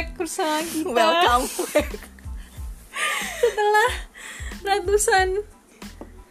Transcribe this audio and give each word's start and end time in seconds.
back 0.00 0.16
bersama 0.16 0.64
kita 0.64 0.96
welcome 0.96 1.44
back 1.76 1.92
setelah 3.36 3.92
ratusan 4.64 5.44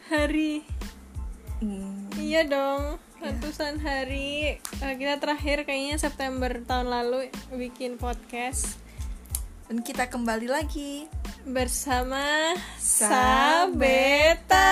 hari. 0.10 0.66
Hmm, 1.61 2.10
iya 2.18 2.50
dong 2.50 2.97
ratusan 3.21 3.78
hari. 3.78 4.57
Eh, 4.57 4.93
kita 4.97 5.21
terakhir 5.21 5.70
kayaknya 5.70 6.02
September 6.02 6.50
tahun 6.66 6.89
lalu 6.89 7.29
bikin 7.54 8.02
podcast. 8.02 8.82
Dan 9.70 9.86
kita 9.86 10.10
kembali 10.10 10.50
lagi. 10.50 11.06
Bersama 11.46 12.57
Sabeta. 12.82 14.65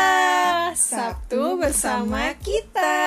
Sabtu 0.73 1.61
bersama 1.61 2.34
kita. 2.41 2.98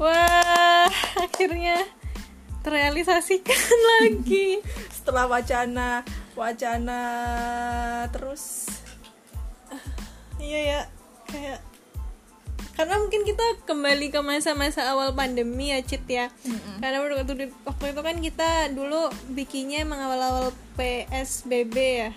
Wah 0.00 0.88
akhirnya 1.28 1.95
terrealisasikan 2.66 3.62
lagi. 3.94 4.58
Setelah 4.90 5.30
wacana 5.30 6.02
wacana 6.34 7.00
terus. 8.10 8.66
Iya 10.42 10.60
ya. 10.66 10.80
Kayak 11.30 11.60
karena 12.76 13.00
mungkin 13.00 13.24
kita 13.24 13.64
kembali 13.64 14.12
ke 14.12 14.20
masa-masa 14.20 14.84
awal 14.92 15.16
pandemi 15.16 15.72
ya 15.72 15.80
Cit 15.80 16.04
ya. 16.10 16.28
Mm-mm. 16.44 16.76
karena 16.84 17.00
waktu 17.00 17.24
itu, 17.24 17.54
waktu 17.64 17.84
itu 17.96 18.00
kan 18.04 18.16
kita 18.20 18.50
dulu 18.76 19.08
bikinnya 19.32 19.80
emang 19.80 20.02
awal-awal 20.04 20.52
PSBB 20.76 21.76
ya. 21.78 22.10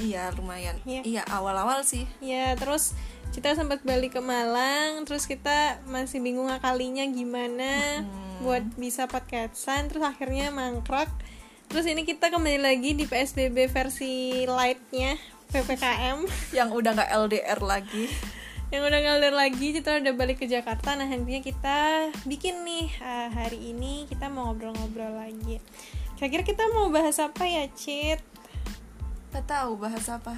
Iya 0.00 0.32
lumayan. 0.34 0.74
Iya. 0.82 1.00
iya 1.04 1.22
awal-awal 1.28 1.84
sih. 1.86 2.08
Ya 2.18 2.56
terus 2.56 2.96
kita 3.30 3.54
sempat 3.54 3.86
balik 3.86 4.18
ke 4.18 4.22
Malang 4.22 5.06
terus 5.06 5.30
kita 5.30 5.78
masih 5.86 6.18
bingung 6.18 6.50
ngakalinya 6.50 7.06
gimana 7.06 8.02
buat 8.42 8.66
bisa 8.74 9.06
podcastan 9.06 9.86
terus 9.86 10.02
akhirnya 10.02 10.50
mangkrak. 10.50 11.06
Terus 11.70 11.86
ini 11.86 12.02
kita 12.02 12.34
kembali 12.34 12.58
lagi 12.58 12.98
di 12.98 13.06
PSBB 13.06 13.70
versi 13.70 14.42
lightnya 14.42 15.14
PPKM 15.54 16.26
yang 16.58 16.74
udah 16.74 16.90
nggak 16.98 17.10
LDR 17.30 17.60
lagi. 17.62 18.10
Yang 18.74 18.82
udah 18.90 19.00
ngalir 19.02 19.34
lagi 19.34 19.66
kita 19.78 20.02
udah 20.02 20.12
balik 20.18 20.42
ke 20.42 20.50
Jakarta. 20.50 20.98
Nah 20.98 21.06
nantinya 21.06 21.38
kita 21.38 22.10
bikin 22.26 22.66
nih 22.66 22.90
ah, 22.98 23.30
hari 23.30 23.70
ini 23.70 24.10
kita 24.10 24.26
mau 24.26 24.50
ngobrol-ngobrol 24.50 25.14
lagi. 25.14 25.62
Kira-kira 26.18 26.42
kita 26.42 26.66
mau 26.74 26.90
bahas 26.90 27.22
apa 27.22 27.46
ya 27.46 27.70
Cit? 27.78 28.18
Nggak 29.30 29.46
tahu 29.46 29.78
bahas 29.78 30.10
apa. 30.10 30.34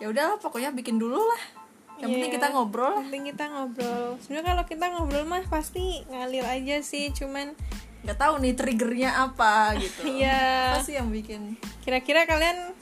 Ya 0.00 0.08
udahlah 0.08 0.40
pokoknya 0.40 0.72
bikin 0.72 0.96
dulu 0.96 1.20
lah 1.20 1.61
yang 2.02 2.10
penting 2.10 2.30
Iya. 2.34 2.36
kita 2.42 2.48
ngobrol 2.50 2.90
lah. 2.90 3.02
penting 3.06 3.24
kita 3.30 3.44
ngobrol. 3.48 4.06
Sebenarnya 4.18 4.46
kalau 4.50 4.64
kita 4.66 4.84
ngobrol 4.90 5.24
mah 5.24 5.42
pasti 5.46 6.02
ngalir 6.10 6.42
aja 6.42 6.76
sih 6.82 7.14
cuman 7.14 7.54
nggak 8.02 8.18
tahu 8.18 8.42
nih 8.42 8.58
triggernya 8.58 9.10
apa 9.30 9.78
gitu. 9.78 10.02
Iya. 10.18 10.74
apa 10.74 10.82
sih 10.82 10.98
yang 10.98 11.08
bikin? 11.08 11.54
Kira-kira 11.86 12.26
kalian 12.26 12.74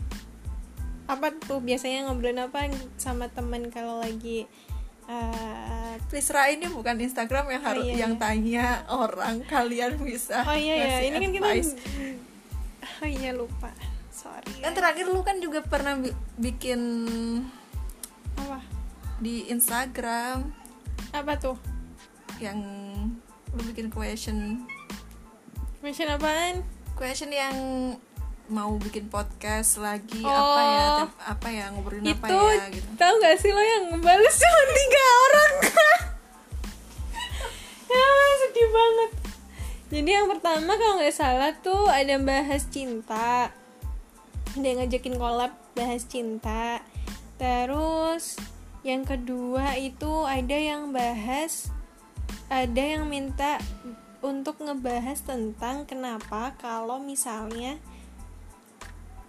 apa 1.04 1.34
tuh 1.36 1.60
biasanya 1.60 2.08
ngobrolin 2.08 2.38
apa 2.40 2.70
sama 2.94 3.26
temen 3.28 3.68
kalau 3.68 3.98
lagi 3.98 4.46
uh, 5.10 5.98
Please 6.06 6.30
Ra 6.30 6.46
ini 6.48 6.70
bukan 6.70 6.96
Instagram 6.96 7.50
yang 7.50 7.62
harus 7.66 7.82
iya, 7.82 8.06
yang 8.06 8.14
iya. 8.14 8.22
tanya 8.22 8.66
orang 8.86 9.42
kalian 9.42 9.98
bisa 9.98 10.46
oh 10.46 10.54
iya 10.54 10.74
ya 10.78 10.86
ngasih 10.86 11.06
ini 11.10 11.16
kan 11.18 11.30
kita 11.34 11.48
oh 13.02 13.08
iya 13.10 13.30
lupa. 13.34 13.70
Sorry. 14.10 14.60
Kan 14.60 14.76
terakhir 14.76 15.08
lu 15.08 15.24
kan 15.24 15.40
juga 15.40 15.64
pernah 15.64 15.96
bi- 15.96 16.14
bikin 16.38 16.80
apa 18.36 18.60
di 19.20 19.46
Instagram. 19.46 20.48
Apa 21.12 21.36
tuh? 21.36 21.56
Yang 22.40 22.58
lu 23.52 23.60
bikin 23.68 23.92
question. 23.92 24.64
Mention 25.80 26.08
apaan? 26.08 26.64
Question 26.96 27.30
yang 27.30 27.56
mau 28.50 28.74
bikin 28.76 29.06
podcast 29.06 29.78
lagi 29.78 30.26
Oh. 30.26 30.34
apa 30.34 30.60
ya 30.66 30.86
tem- 30.98 31.20
apa 31.22 31.48
ya 31.48 31.64
ngobrolin 31.70 32.02
apa 32.02 32.26
itu 32.26 32.34
ya 32.50 32.66
gitu. 32.74 32.88
tahu 32.98 33.14
nggak 33.22 33.36
sih 33.38 33.54
lo 33.54 33.62
yang 33.62 33.84
ngebales 33.94 34.34
cuma 34.42 34.62
tiga 34.74 35.02
orang 35.06 35.52
ya 37.86 38.06
sedih 38.42 38.68
banget. 38.70 39.10
Jadi 39.90 40.10
yang 40.10 40.26
pertama 40.26 40.72
kalau 40.74 40.94
nggak 40.98 41.14
salah 41.14 41.52
tuh 41.62 41.86
ada 41.86 42.14
bahas 42.18 42.62
cinta. 42.70 43.50
Ada 44.54 44.66
yang 44.66 44.78
ngajakin 44.82 45.14
collab 45.14 45.52
bahas 45.74 46.02
cinta. 46.10 46.82
Terus 47.38 48.34
yang 48.80 49.04
kedua 49.04 49.76
itu 49.76 50.24
ada 50.24 50.56
yang 50.56 50.92
bahas 50.94 51.68
ada 52.48 52.82
yang 52.82 53.06
minta 53.06 53.60
untuk 54.20 54.60
ngebahas 54.60 55.20
tentang 55.24 55.84
kenapa 55.88 56.56
kalau 56.60 57.00
misalnya 57.00 57.76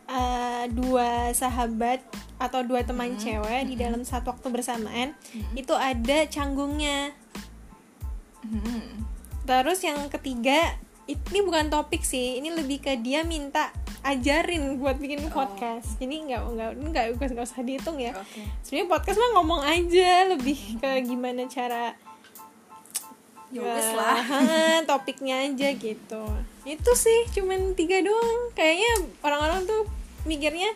eh, 0.07 0.65
dua 0.71 1.31
sahabat 1.31 2.03
atau 2.41 2.65
dua 2.65 2.81
teman 2.81 3.15
cewek 3.21 3.69
di 3.69 3.75
dalam 3.77 4.01
satu 4.01 4.33
waktu 4.33 4.49
bersamaan 4.49 5.13
itu 5.53 5.77
ada 5.77 6.25
canggungnya. 6.25 7.13
Hmm. 8.41 9.05
terus 9.45 9.85
yang 9.85 10.09
ketiga 10.09 10.73
ini 11.05 11.39
bukan 11.45 11.69
topik 11.69 12.01
sih 12.01 12.41
ini 12.41 12.49
lebih 12.49 12.81
ke 12.81 12.97
dia 12.97 13.21
minta 13.21 13.69
ajarin 14.01 14.81
buat 14.81 14.97
bikin 14.97 15.29
podcast. 15.29 15.97
Jadi 16.01 16.31
nggak 16.31 16.41
nggak 16.41 16.71
nggak 16.89 17.05
nggak 17.17 17.27
nggak 17.37 17.45
usah 17.45 17.61
dihitung 17.61 18.01
ya. 18.01 18.17
Oke. 18.17 18.41
Sebenarnya 18.65 18.89
podcast 18.89 19.17
mah 19.21 19.31
ngomong 19.37 19.61
aja 19.61 20.09
lebih 20.33 20.57
ke 20.81 20.91
gimana 21.05 21.45
cara 21.45 21.93
Ya 23.51 23.59
wes 23.67 23.89
lah. 23.91 24.15
Ah, 24.15 24.79
topiknya 24.89 25.43
aja 25.43 25.75
gitu. 25.75 26.23
Itu 26.63 26.91
sih 26.95 27.27
cuman 27.35 27.75
tiga 27.75 27.99
doang. 27.99 28.55
Kayaknya 28.55 29.11
orang-orang 29.27 29.67
tuh 29.67 29.83
mikirnya 30.23 30.71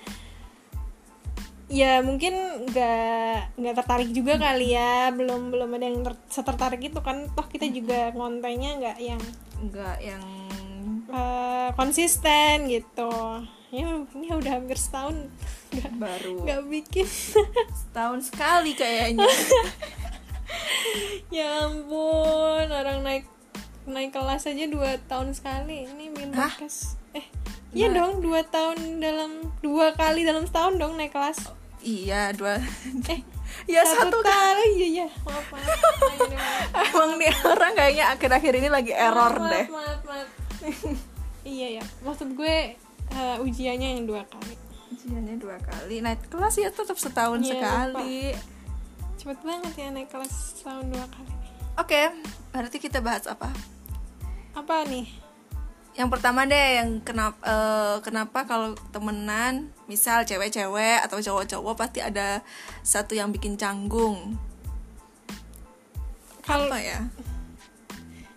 ya 1.65 2.03
mungkin 2.05 2.35
nggak 2.69 3.57
nggak 3.57 3.75
tertarik 3.79 4.11
juga 4.11 4.35
kali 4.35 4.75
ya. 4.75 5.07
Belum 5.15 5.55
belum 5.55 5.71
ada 5.71 5.87
yang 5.87 6.03
ter- 6.03 6.27
setertarik 6.27 6.83
itu 6.83 6.99
kan. 6.99 7.31
Toh 7.31 7.47
kita 7.47 7.71
juga 7.71 8.11
kontennya 8.11 8.75
nggak 8.75 8.97
yang 8.99 9.23
enggak 9.55 9.97
yang 10.03 10.23
eh, 11.09 11.69
konsisten 11.75 12.69
gitu. 12.69 13.11
Ya 13.73 13.91
ini 14.15 14.27
udah 14.31 14.61
hampir 14.61 14.79
setahun. 14.79 15.27
Nggak 15.75 15.93
baru. 15.99 16.35
Nggak 16.47 16.61
bikin. 16.71 17.07
Setahun 17.83 18.31
sekali 18.31 18.71
kayaknya. 18.71 19.27
Ya 21.33 21.67
ampun 21.67 22.67
orang 22.71 23.03
naik 23.03 23.25
naik 23.85 24.15
kelas 24.15 24.47
aja 24.47 24.65
dua 24.71 24.95
tahun 25.11 25.35
sekali. 25.35 25.89
Ini 25.91 26.13
bikin 26.15 26.31
Hah? 26.31 26.47
podcast 26.47 26.95
eh 27.15 27.23
iya 27.75 27.91
dong 27.91 28.19
dua 28.23 28.43
tahun 28.43 28.99
dalam 28.99 29.51
dua 29.59 29.95
kali 29.95 30.23
dalam 30.23 30.47
setahun 30.47 30.79
dong 30.79 30.95
naik 30.95 31.11
kelas. 31.11 31.51
Iya 31.83 32.31
dua. 32.31 32.61
Eh 33.11 33.19
ya 33.75 33.83
satu 33.83 34.23
kan? 34.23 34.31
kali 34.31 34.67
iya 34.79 34.87
iya. 35.03 35.07
Maaf 35.27 35.47
maaf. 35.51 35.67
Ayo 36.15 36.27
maaf. 36.31 36.87
emang 36.95 37.11
nih 37.19 37.31
orang 37.43 37.73
kayaknya 37.75 38.05
akhir-akhir 38.15 38.53
ini 38.55 38.69
lagi 38.71 38.91
error 38.95 39.35
maaf, 39.35 39.51
deh. 39.51 39.65
maaf 39.67 39.99
maaf 40.07 40.44
iya 41.55 41.81
ya. 41.81 41.83
Maksud 42.03 42.33
gue 42.33 42.75
eh, 43.11 43.37
ujiannya 43.43 43.99
yang 43.99 44.03
dua 44.05 44.23
kali. 44.25 44.55
Ujiannya 44.93 45.35
dua 45.37 45.57
kali. 45.61 46.01
Naik 46.01 46.27
kelas 46.29 46.55
ya 46.57 46.69
tetap 46.71 46.97
setahun 46.97 47.41
Iya, 47.43 47.51
sekali. 47.57 48.33
Cepet 49.15 49.39
banget 49.41 49.73
ya 49.77 49.87
naik 49.93 50.09
kelas 50.09 50.61
tahun 50.61 50.91
dua 50.91 51.05
kali. 51.09 51.33
Oke 51.75 52.01
berarti 52.55 52.77
kita 52.79 53.03
bahas 53.03 53.27
apa? 53.27 53.51
Apa 54.55 54.87
nih? 54.87 55.07
Yang 55.95 56.09
pertama 56.11 56.43
deh 56.43 56.67
yang 56.79 56.99
kenapa 57.03 57.39
kenapa 58.03 58.43
kalau 58.43 58.75
temenan 58.91 59.71
misal 59.87 60.27
cewek-cewek 60.27 60.99
atau 61.03 61.23
cowok-cowok 61.23 61.75
pasti 61.75 61.99
ada 62.03 62.43
satu 62.83 63.15
yang 63.15 63.31
bikin 63.31 63.55
canggung. 63.55 64.35
Kalau 66.43 66.67
apa 66.67 66.77
ya 66.79 66.99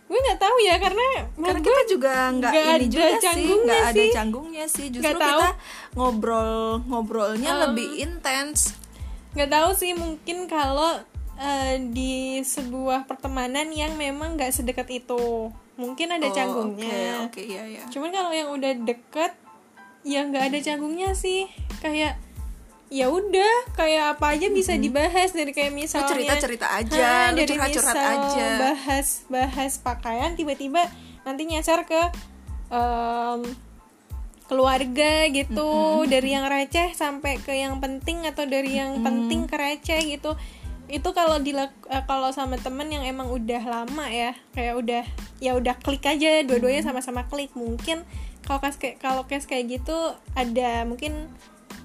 gue 0.08 0.16
nggak 0.18 0.40
tahu 0.40 0.56
ya 0.58 0.74
karena 0.76 1.04
karena 1.36 1.60
kita 1.60 1.80
juga 1.86 2.12
nggak 2.32 2.52
ini 2.52 2.64
ada 2.66 2.86
juga 2.86 3.06
sih 3.28 3.44
nggak 3.60 3.82
ada 3.86 4.02
canggungnya 4.10 4.64
sih. 4.66 4.86
Justru 4.88 5.04
Nggak 5.04 5.16
tahu. 5.16 5.28
kita 5.36 5.48
ngobrol 5.94 6.52
ngobrolnya 6.82 7.50
Um, 7.50 7.60
lebih 7.62 7.88
intens. 7.98 8.72
Nggak 9.32 9.50
tahu 9.50 9.68
sih 9.74 9.92
mungkin 9.92 10.46
kalau 10.46 10.96
eh, 11.36 11.76
di 11.86 12.14
sebuah 12.40 13.04
pertemanan 13.04 13.68
yang 13.68 13.94
memang 13.94 14.34
nggak 14.34 14.50
sedekat 14.50 14.88
itu 14.88 15.52
mungkin 15.76 16.08
ada 16.10 16.24
Oh, 16.24 16.32
canggungnya. 16.32 17.28
oke 17.28 17.36
oke 17.36 17.40
iya 17.44 17.62
iya. 17.68 17.82
Cuman 17.86 18.08
kalau 18.08 18.32
yang 18.32 18.48
udah 18.50 18.72
deket 18.80 19.36
ya 20.02 20.24
nggak 20.24 20.50
ada 20.50 20.58
canggungnya 20.58 21.12
sih. 21.12 21.46
Kayak 21.78 22.16
ya 22.88 23.12
udah 23.12 23.76
kayak 23.76 24.16
apa 24.16 24.36
aja 24.36 24.48
bisa 24.48 24.72
dibahas. 24.76 25.36
Dari 25.36 25.52
kayak 25.52 25.72
misalnya 25.76 26.08
cerita-cerita 26.08 26.66
aja, 26.72 26.96
Ha, 26.96 27.36
lu 27.36 27.44
dari 27.44 27.48
curhat-curhat 27.52 27.94
misal 27.94 28.16
aja. 28.16 28.48
bahas 28.56 29.06
bahas 29.28 29.72
pakaian 29.80 30.32
tiba-tiba 30.34 30.88
nanti 31.28 31.44
nyasar 31.44 31.84
ke 31.84 32.00
em, 32.72 33.40
keluarga 34.48 35.28
gitu. 35.28 35.70
Dari 36.08 36.28
yang 36.32 36.48
receh 36.48 36.96
sampai 36.96 37.36
ke 37.44 37.52
yang 37.52 37.76
penting 37.84 38.24
atau 38.24 38.48
dari 38.48 38.80
yang 38.80 39.04
penting 39.04 39.44
ke 39.44 39.56
receh 39.60 40.00
gitu. 40.08 40.32
Itu 40.88 41.12
kalau 41.12 41.36
dilak 41.36 41.76
eh, 41.92 42.04
kalau 42.08 42.32
sama 42.32 42.56
temen 42.56 42.88
yang 42.88 43.04
emang 43.04 43.28
udah 43.28 43.60
lama 43.60 44.08
ya 44.08 44.32
kayak 44.56 44.74
udah 44.80 45.04
ya 45.44 45.52
udah 45.52 45.76
klik 45.84 46.00
aja 46.08 46.40
dua-duanya 46.48 46.80
sama-sama 46.80 47.28
klik. 47.28 47.52
Mungkin 47.52 48.08
kalau 48.48 48.64
kas 48.64 48.80
kayak 48.80 48.96
kalau 49.04 49.28
kayak 49.28 49.68
gitu 49.68 50.16
ada 50.32 50.88
mungkin 50.88 51.28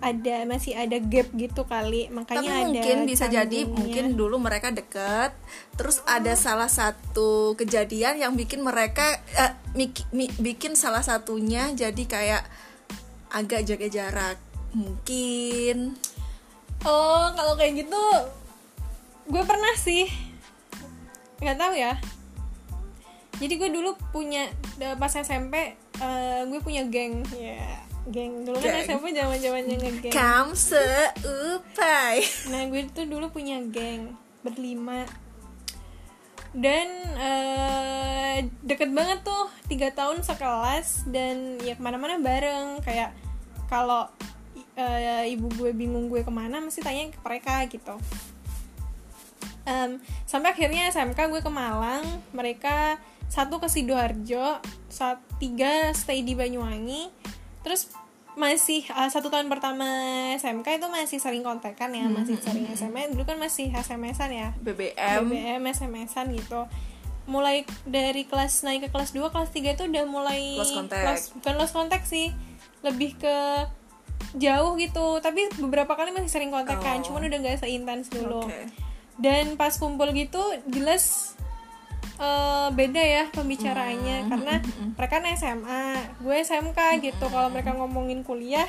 ada 0.04 0.44
masih 0.44 0.76
ada 0.76 1.00
gap 1.00 1.32
gitu 1.32 1.64
kali. 1.64 2.12
Makanya 2.12 2.44
tapi 2.44 2.52
ada 2.52 2.68
mungkin 2.68 2.98
bisa 3.08 3.32
jadi 3.32 3.64
canggungnya. 3.64 3.72
mungkin 3.80 4.06
dulu 4.20 4.36
mereka 4.44 4.76
deket 4.76 5.32
terus 5.80 6.04
ada 6.04 6.36
salah 6.36 6.68
satu 6.68 7.56
kejadian 7.56 8.20
yang 8.20 8.36
bikin 8.36 8.60
mereka 8.60 9.24
mik- 9.72 10.12
mi- 10.12 10.36
bikin 10.44 10.76
salah 10.76 11.00
satunya 11.00 11.72
jadi 11.72 12.04
kayak 12.04 12.44
agak 13.32 13.64
jaga 13.64 13.88
jarak. 13.88 14.38
Mungkin. 14.76 15.96
Oh 16.84 17.32
kalau 17.32 17.56
kayak 17.56 17.88
gitu 17.88 18.04
gue 19.32 19.44
pernah 19.48 19.72
sih. 19.80 20.12
Nggak 21.40 21.58
tahu 21.58 21.74
ya. 21.80 21.96
Jadi 23.40 23.54
gue 23.56 23.70
dulu 23.72 23.96
punya 24.12 24.52
pas 25.00 25.16
SMP 25.16 25.80
eh, 26.04 26.42
gue 26.44 26.60
punya 26.60 26.84
geng. 26.92 27.24
Ya 27.40 27.83
geng 28.10 28.44
dulu 28.44 28.60
kan. 28.60 28.84
SMP 28.84 29.16
zaman 29.16 29.38
zamannya 29.40 29.76
ngegeng. 29.80 30.14
Kamu 30.14 30.54
seupai. 30.56 32.20
Nah 32.52 32.62
gue 32.68 32.82
tuh 32.92 33.08
dulu 33.08 33.32
punya 33.32 33.60
geng 33.64 34.12
berlima. 34.44 35.08
Dan 36.54 36.88
eh, 37.18 38.46
deket 38.62 38.94
banget 38.94 39.26
tuh 39.26 39.50
tiga 39.72 39.90
tahun 39.96 40.22
sekelas 40.22 41.10
dan 41.10 41.58
ya 41.64 41.80
ke 41.80 41.82
mana-mana 41.82 42.20
bareng. 42.20 42.84
Kayak 42.84 43.16
kalau 43.72 44.12
eh, 44.76 45.32
ibu 45.32 45.48
gue 45.56 45.72
bingung 45.72 46.12
gue 46.12 46.22
ke 46.22 46.34
mana 46.34 46.60
mesti 46.60 46.84
tanya 46.84 47.08
ke 47.10 47.20
mereka 47.24 47.64
gitu. 47.72 47.96
Em, 49.64 49.96
sampai 50.28 50.52
akhirnya 50.52 50.92
SMK 50.92 51.32
gue 51.32 51.40
ke 51.40 51.52
Malang. 51.52 52.04
Mereka 52.36 53.00
satu 53.32 53.64
ke 53.64 53.72
sidoarjo 53.72 54.60
saat 54.92 55.24
tiga 55.40 55.96
stay 55.96 56.22
di 56.22 56.36
Banyuwangi 56.36 57.10
terus 57.63 57.89
masih 58.33 58.81
eh, 58.83 59.07
satu 59.07 59.30
tahun 59.30 59.45
pertama 59.45 59.86
SMK 60.36 60.68
itu 60.75 60.88
masih 60.88 61.18
sering 61.18 61.42
kontekan 61.42 61.89
ya 61.89 62.06
masih 62.07 62.33
sering 62.36 62.65
SMS 62.68 63.13
dulu 63.13 63.24
kan 63.24 63.38
masih 63.38 63.69
SMS-an 63.69 64.30
ya. 64.30 64.50
BBM 64.57 65.21
BBM 65.24 65.63
SMS-an 65.63 66.30
gitu. 66.31 66.65
Mulai 67.24 67.63
dari 67.83 68.24
kelas 68.24 68.62
naik 68.62 68.83
ke 68.83 68.89
kelas 68.89 69.12
2 69.12 69.30
kelas 69.30 69.50
3 69.50 69.63
itu 69.71 69.83
udah 69.86 70.04
mulai 70.06 70.56
Lost 70.56 70.74
contact. 70.74 71.06
lost- 71.06 71.31
bukan 71.36 71.54
lost 71.56 71.71
contact 71.71 72.06
sih. 72.06 72.33
Lebih 72.81 73.15
ke 73.18 73.38
jauh 74.36 74.75
gitu. 74.75 75.19
Tapi 75.19 75.54
beberapa 75.57 75.94
kali 75.94 76.10
masih 76.10 76.31
sering 76.31 76.50
kontekan 76.50 77.00
Oh. 77.00 77.04
cuman 77.06 77.30
udah 77.30 77.38
nggak 77.39 77.60
seintens 77.60 78.10
dulu. 78.10 78.44
Oke. 78.44 78.65
dan 79.13 79.54
pas 79.54 79.69
kumpul 79.71 80.10
gitu 80.12 80.42
jelas 80.68 81.38
eh, 82.15 82.68
beda 82.69 83.01
ya 83.01 83.24
Hmm, 83.24 83.33
pembicaraannya 83.33 84.18
karena 84.27 84.56
mereka 84.94 85.13
kan 85.15 85.25
SMA 85.31 85.83
gue 86.19 86.36
SMK 86.39 86.80
gitu. 87.01 87.25
Kalau 87.25 87.50
mereka 87.50 87.74
ngomongin 87.74 88.21
kuliah 88.21 88.68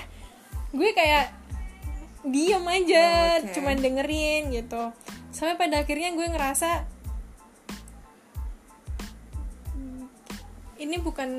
gue 0.71 0.91
kayak 0.91 1.31
diem 2.23 2.65
aja 2.65 3.07
Oh, 3.37 3.45
oke. 3.45 3.53
cuman 3.53 3.77
dengerin 3.77 4.49
gitu. 4.51 4.91
Sampai 5.29 5.59
pada 5.59 5.81
akhirnya 5.81 6.11
gue 6.11 6.27
ngerasa 6.27 6.89
"Hmm, 9.71 10.09
ini 10.77 10.97
bukan 10.99 11.31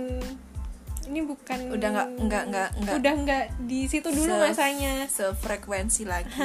ini 1.06 1.22
bukan 1.22 1.70
Udah 1.70 1.90
nggak- 1.92 2.12
nggak- 2.20 2.46
nggak- 2.50 2.72
nggak 2.76 2.96
udah 2.96 3.14
nggak 3.16 3.44
di 3.62 3.86
situ 3.86 4.10
dulu 4.10 4.26
Se- 4.28 4.42
masanya. 4.42 4.94
sefrekuensi 5.06 6.02
lagi. 6.04 6.34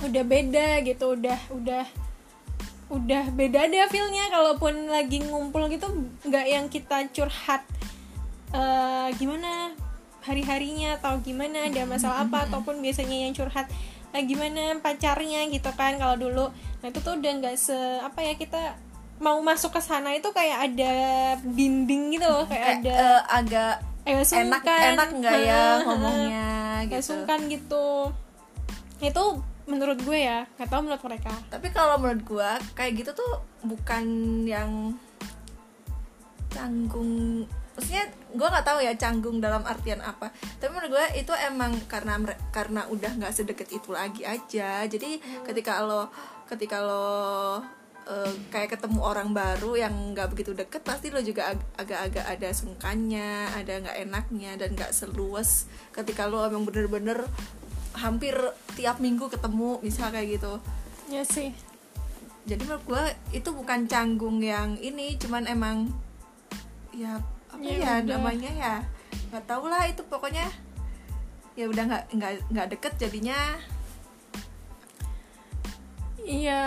Udah 0.00 0.24
beda 0.24 0.80
gitu 0.80 1.12
udah 1.12 1.36
udah 1.50 1.84
udah 2.90 3.30
beda 3.32 3.70
deh 3.70 3.86
feelnya. 3.88 4.28
Kalaupun 4.28 4.90
lagi 4.90 5.22
ngumpul 5.22 5.70
gitu 5.70 5.86
nggak 6.26 6.46
yang 6.50 6.66
kita 6.66 7.06
curhat 7.14 7.62
eh, 8.52 9.08
gimana 9.16 9.72
hari 10.20 10.44
harinya 10.44 11.00
atau 11.00 11.16
gimana 11.24 11.70
ada 11.70 11.88
masalah 11.88 12.28
apa 12.28 12.44
ataupun 12.50 12.84
biasanya 12.84 13.24
yang 13.24 13.32
curhat 13.32 13.70
nah, 14.12 14.20
gimana 14.20 14.76
pacarnya? 14.82 15.48
gitu 15.48 15.70
kan 15.78 15.96
kalau 15.96 16.18
dulu. 16.18 16.46
Nah 16.82 16.86
itu 16.90 16.98
tuh 17.00 17.16
udah 17.16 17.32
nggak 17.40 17.56
se 17.56 17.76
apa 18.02 18.20
ya 18.20 18.34
kita 18.36 18.76
mau 19.20 19.36
masuk 19.44 19.76
ke 19.76 19.80
sana 19.84 20.16
itu 20.16 20.32
kayak 20.32 20.72
ada 20.72 20.92
dinding 21.44 22.16
gitu 22.16 22.24
loh 22.24 22.48
kayak 22.48 22.80
Kayak, 22.80 22.80
ada 22.80 22.92
eh, 22.96 23.20
agak 23.28 23.74
eh, 24.08 24.16
enak 24.16 24.26
sungkan. 24.64 24.80
enak 24.96 25.08
nggak 25.20 25.36
ya 25.44 25.62
ngomongnya 25.84 26.48
kayak 26.88 27.02
gitu? 27.04 27.08
sungkan 27.12 27.40
gitu. 27.52 27.88
Itu 29.00 29.24
menurut 29.70 30.02
gue 30.02 30.18
ya 30.18 30.42
nggak 30.58 30.68
tahu 30.68 30.80
menurut 30.82 31.02
mereka. 31.06 31.32
Tapi 31.46 31.70
kalau 31.70 31.96
menurut 32.02 32.22
gua 32.26 32.50
kayak 32.74 32.92
gitu 32.98 33.10
tuh 33.14 33.32
bukan 33.62 34.04
yang 34.44 34.98
canggung 36.50 37.46
maksudnya 37.78 38.10
gua 38.34 38.50
nggak 38.50 38.66
tahu 38.66 38.78
ya 38.82 38.92
canggung 38.98 39.38
dalam 39.38 39.62
artian 39.62 40.02
apa. 40.02 40.34
Tapi 40.58 40.70
menurut 40.74 40.98
gua 40.98 41.06
itu 41.14 41.30
emang 41.46 41.78
karena 41.86 42.18
karena 42.50 42.84
udah 42.90 43.14
nggak 43.16 43.32
sedekat 43.32 43.70
itu 43.70 43.94
lagi 43.94 44.26
aja. 44.26 44.82
Jadi 44.84 45.22
ketika 45.46 45.78
lo 45.86 46.10
ketika 46.50 46.82
lo 46.82 47.62
eh, 48.10 48.34
kayak 48.50 48.74
ketemu 48.74 49.00
orang 49.06 49.30
baru 49.30 49.78
yang 49.78 49.94
nggak 50.12 50.34
begitu 50.34 50.50
deket 50.50 50.82
pasti 50.82 51.14
lo 51.14 51.22
juga 51.22 51.54
ag- 51.54 51.70
agak-agak 51.78 52.26
ada 52.26 52.48
sungkannya 52.50 53.54
ada 53.54 53.72
nggak 53.86 53.98
enaknya 54.02 54.58
dan 54.58 54.74
nggak 54.74 54.90
seluas. 54.90 55.70
Ketika 55.94 56.26
lo 56.26 56.42
emang 56.42 56.66
bener-bener 56.66 57.22
hampir 57.96 58.34
tiap 58.78 59.02
minggu 59.02 59.26
ketemu 59.30 59.82
misal 59.82 60.10
kayak 60.14 60.38
gitu. 60.40 60.52
Ya 61.10 61.22
sih. 61.26 61.50
Jadi 62.46 62.62
menurut 62.66 62.84
gue 62.86 63.04
itu 63.36 63.50
bukan 63.52 63.86
canggung 63.90 64.40
yang 64.40 64.78
ini 64.80 65.14
cuman 65.20 65.44
emang 65.46 65.90
ya 66.94 67.20
apa 67.50 67.62
Ya 67.62 67.76
ya, 67.76 67.92
udah. 68.02 68.16
namanya 68.16 68.50
ya 68.50 68.74
nggak 69.30 69.44
tau 69.46 69.66
lah 69.66 69.86
itu 69.86 70.02
pokoknya. 70.06 70.46
Ya 71.58 71.66
udah 71.66 71.84
nggak 71.86 72.04
nggak 72.14 72.32
nggak 72.50 72.68
deket 72.78 72.92
jadinya. 72.98 73.38
Iya 76.20 76.62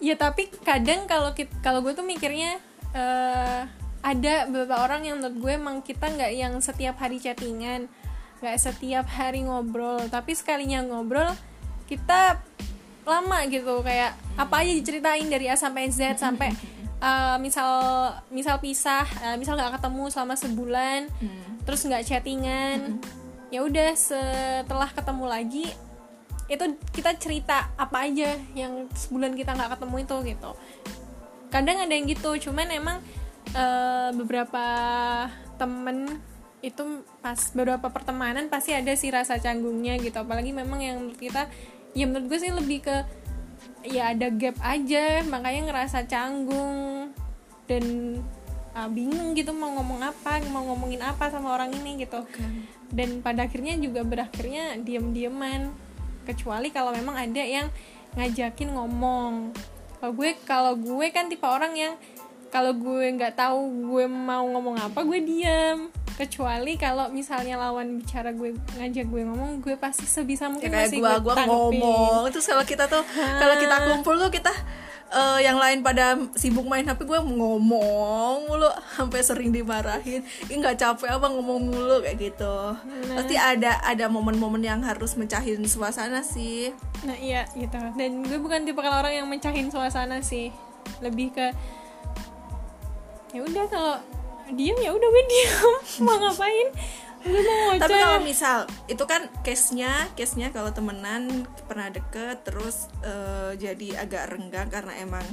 ya 0.00 0.14
tapi 0.16 0.48
kadang 0.64 1.04
kalau 1.04 1.30
kalau 1.60 1.84
gue 1.84 1.92
tuh 1.92 2.04
mikirnya 2.04 2.56
eh, 2.96 3.60
ada 4.00 4.34
beberapa 4.48 4.80
orang 4.80 5.04
yang 5.04 5.20
menurut 5.20 5.36
gue 5.36 5.52
emang 5.60 5.76
kita 5.84 6.08
nggak 6.08 6.32
yang 6.32 6.56
setiap 6.64 6.96
hari 6.96 7.20
chattingan 7.20 7.86
nggak 8.40 8.56
setiap 8.56 9.06
hari 9.08 9.44
ngobrol 9.44 10.00
tapi 10.08 10.32
sekalinya 10.32 10.80
ngobrol 10.84 11.28
kita 11.84 12.40
lama 13.04 13.38
gitu 13.48 13.84
kayak 13.84 14.16
apa 14.36 14.64
aja 14.64 14.72
diceritain 14.72 15.28
dari 15.28 15.48
A 15.48 15.56
sampai 15.56 15.92
Z 15.92 16.16
sampai 16.20 16.52
eh, 17.08 17.36
misal 17.40 17.70
misal 18.32 18.56
pisah 18.60 19.04
eh, 19.24 19.36
misal 19.36 19.56
nggak 19.56 19.80
ketemu 19.80 20.04
selama 20.08 20.34
sebulan 20.36 21.00
terus 21.68 21.84
nggak 21.84 22.04
chattingan 22.08 22.96
ya 23.50 23.66
udah 23.66 23.92
setelah 23.98 24.88
ketemu 24.94 25.24
lagi 25.26 25.66
itu 26.50 26.64
kita 26.90 27.14
cerita 27.14 27.70
apa 27.78 28.10
aja 28.10 28.34
yang 28.58 28.90
sebulan 28.90 29.38
kita 29.38 29.54
nggak 29.54 29.78
ketemu 29.78 29.96
itu 30.02 30.16
gitu. 30.34 30.50
Kadang 31.46 31.78
ada 31.86 31.92
yang 31.94 32.10
gitu 32.10 32.50
cuman 32.50 32.66
emang 32.74 32.98
eh, 33.54 34.10
beberapa 34.18 34.64
temen 35.54 36.18
itu 36.60 37.04
pas 37.24 37.38
beberapa 37.56 37.88
pertemanan 37.88 38.52
pasti 38.52 38.76
ada 38.76 38.92
sih 38.92 39.08
rasa 39.08 39.40
canggungnya 39.40 39.96
gitu. 40.00 40.20
Apalagi 40.20 40.52
memang 40.52 40.80
yang 40.80 40.96
menurut 41.00 41.18
kita 41.20 41.48
ya 41.96 42.04
menurut 42.06 42.26
gue 42.30 42.38
sih 42.38 42.52
lebih 42.52 42.84
ke 42.84 42.96
ya 43.88 44.12
ada 44.12 44.28
gap 44.28 44.60
aja 44.60 45.24
makanya 45.26 45.72
ngerasa 45.72 46.04
canggung 46.04 47.10
dan 47.64 47.84
ah, 48.76 48.86
bingung 48.86 49.32
gitu 49.32 49.56
mau 49.56 49.72
ngomong 49.80 50.04
apa 50.04 50.44
mau 50.52 50.62
ngomongin 50.68 51.00
apa 51.00 51.32
sama 51.32 51.56
orang 51.56 51.72
ini 51.72 52.04
gitu. 52.04 52.20
Dan 52.90 53.22
pada 53.24 53.46
akhirnya 53.46 53.78
juga 53.78 54.04
berakhirnya 54.04 54.76
diem-dieman. 54.82 55.72
Kecuali 56.28 56.68
kalau 56.70 56.92
memang 56.92 57.16
ada 57.16 57.42
yang 57.42 57.72
ngajakin 58.14 58.76
ngomong. 58.76 59.56
Kalau 60.00 60.12
gue 60.12 60.30
kalau 60.44 60.74
gue 60.76 61.06
kan 61.12 61.32
tipe 61.32 61.44
orang 61.44 61.72
yang 61.76 61.94
kalau 62.50 62.74
gue 62.74 63.06
nggak 63.14 63.38
tahu 63.38 63.60
gue 63.86 64.04
mau 64.10 64.42
ngomong 64.42 64.76
apa 64.90 65.06
gue 65.06 65.22
diam 65.22 65.86
kecuali 66.20 66.76
kalau 66.76 67.08
misalnya 67.08 67.56
lawan 67.56 67.96
bicara 67.96 68.36
gue 68.36 68.52
ngajak 68.76 69.08
gue 69.08 69.22
ngomong 69.24 69.64
gue 69.64 69.72
pasti 69.80 70.04
sebisa 70.04 70.46
ya 70.46 70.52
mungkin 70.52 70.68
kayak 70.68 70.92
masih 70.92 71.00
gua 71.00 71.16
gue 71.16 71.32
tanggepin. 71.32 71.80
ngomong. 71.80 72.22
Terus 72.28 72.46
kalau 72.52 72.64
kita 72.68 72.84
tuh 72.92 73.02
kalau 73.16 73.54
kita 73.56 73.76
kumpul 73.88 74.14
tuh 74.20 74.28
kita 74.28 74.52
eh, 75.16 75.38
yang 75.48 75.56
lain 75.56 75.80
pada 75.80 76.20
sibuk 76.36 76.68
main 76.68 76.84
HP 76.84 77.08
gue 77.08 77.20
ngomong 77.24 78.44
mulu 78.44 78.68
sampai 79.00 79.20
sering 79.24 79.48
dimarahin. 79.48 80.20
Ini 80.44 80.60
nggak 80.60 80.76
capek 80.76 81.08
apa 81.16 81.26
ngomong 81.32 81.72
mulu 81.72 82.04
kayak 82.04 82.20
gitu. 82.20 82.56
Pasti 83.16 83.40
ada 83.40 83.80
ada 83.80 84.04
momen-momen 84.12 84.60
yang 84.60 84.84
harus 84.84 85.16
mencahin 85.16 85.64
suasana 85.64 86.20
sih. 86.20 86.76
Nah 87.08 87.16
iya 87.16 87.48
gitu. 87.56 87.80
Dan 87.96 88.28
gue 88.28 88.36
bukan 88.36 88.68
tipe 88.68 88.84
orang 88.84 89.24
yang 89.24 89.24
mencahin 89.24 89.72
suasana 89.72 90.20
sih. 90.20 90.52
Lebih 91.00 91.32
ke 91.32 91.48
ya 93.32 93.40
udah 93.40 93.64
kalau 93.72 93.96
diem 94.54 94.78
ya 94.78 94.90
udah 94.94 95.08
gue 95.08 95.24
diem 95.28 95.74
mau 96.06 96.16
ngapain? 96.18 96.68
Gue 97.20 97.40
mau 97.44 97.76
tapi 97.76 97.92
ngoceh. 97.92 98.00
kalau 98.00 98.20
misal 98.24 98.58
itu 98.88 99.04
kan 99.04 99.28
case 99.44 99.76
nya 99.76 100.08
case 100.16 100.40
nya 100.40 100.48
kalau 100.52 100.72
temenan 100.72 101.44
pernah 101.68 101.92
deket 101.92 102.40
terus 102.48 102.88
eh, 103.04 103.52
jadi 103.60 104.08
agak 104.08 104.32
renggang 104.32 104.72
karena 104.72 104.96
emang 105.00 105.24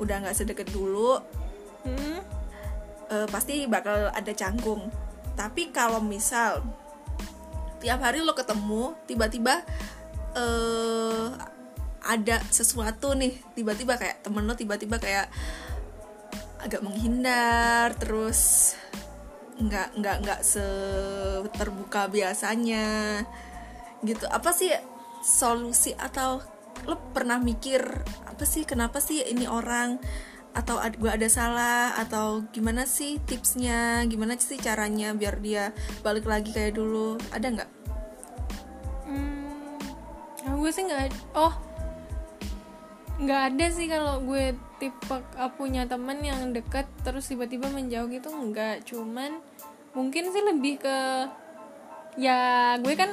udah 0.00 0.24
nggak 0.24 0.36
sedekat 0.36 0.68
dulu 0.72 1.20
Hmm, 1.86 2.18
eh, 3.14 3.26
pasti 3.30 3.70
bakal 3.70 4.10
ada 4.10 4.32
canggung. 4.34 4.90
Tapi 5.38 5.70
kalau 5.70 6.02
misal 6.02 6.66
tiap 7.78 8.02
hari 8.02 8.24
lo 8.26 8.34
ketemu 8.34 8.98
tiba-tiba 9.06 9.62
eh 10.34 11.26
ada 12.06 12.36
sesuatu 12.50 13.14
nih 13.18 13.34
tiba-tiba 13.54 13.98
kayak 13.98 14.22
temen 14.22 14.46
lo 14.46 14.54
tiba-tiba 14.54 14.96
kayak 14.98 15.26
agak 16.66 16.82
menghindar 16.82 17.94
terus 17.94 18.74
nggak 19.56 19.96
nggak 20.02 20.16
nggak 20.26 20.40
seterbuka 20.42 22.10
biasanya. 22.10 23.22
Gitu. 24.02 24.26
Apa 24.26 24.50
sih 24.50 24.74
solusi 25.22 25.94
atau 25.94 26.42
lo 26.84 27.00
pernah 27.14 27.40
mikir 27.40 27.82
apa 28.28 28.44
sih 28.44 28.68
kenapa 28.68 29.00
sih 29.00 29.24
ini 29.24 29.48
orang 29.48 29.96
atau 30.52 30.76
ad, 30.80 30.96
gue 30.96 31.08
ada 31.08 31.28
salah 31.28 31.96
atau 31.96 32.44
gimana 32.52 32.84
sih 32.84 33.22
tipsnya? 33.24 34.04
Gimana 34.08 34.36
sih 34.36 34.60
caranya 34.60 35.16
biar 35.16 35.40
dia 35.40 35.72
balik 36.04 36.28
lagi 36.28 36.52
kayak 36.52 36.76
dulu? 36.76 37.16
Ada 37.32 37.46
nggak? 37.48 37.70
Hmm, 39.06 39.78
gue 40.60 40.70
sih 40.72 40.84
nggak 40.84 41.12
oh 41.36 41.65
nggak 43.16 43.42
ada 43.52 43.66
sih 43.72 43.88
kalau 43.88 44.20
gue 44.20 44.52
tipe 44.76 45.16
uh, 45.16 45.50
punya 45.56 45.88
temen 45.88 46.20
yang 46.20 46.52
deket 46.52 46.84
terus 47.00 47.32
tiba-tiba 47.32 47.72
menjauh 47.72 48.08
gitu 48.12 48.28
nggak. 48.28 48.84
Cuman 48.84 49.40
mungkin 49.96 50.28
sih 50.32 50.42
lebih 50.44 50.84
ke 50.84 50.98
ya 52.20 52.74
gue 52.80 52.92
kan 52.92 53.08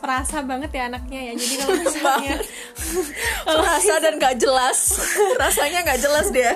perasa 0.00 0.42
banget 0.42 0.74
ya 0.74 0.90
anaknya 0.90 1.30
ya. 1.30 1.32
Jadi 1.38 1.54
kalau 1.62 1.76
misalnya 1.86 2.36
kalau 3.46 3.62
rasa 3.62 3.94
dan 4.02 4.14
nggak 4.18 4.36
jelas. 4.40 4.78
Rasanya 5.42 5.78
nggak 5.86 6.00
jelas 6.02 6.26
dia. 6.34 6.52